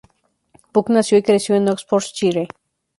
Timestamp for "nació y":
0.89-1.21